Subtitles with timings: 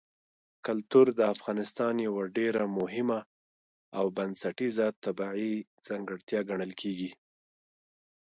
[0.67, 3.19] کلتور د افغانستان یوه ډېره مهمه
[3.97, 5.53] او بنسټیزه طبیعي
[5.87, 7.09] ځانګړتیا ګڼل کېږي.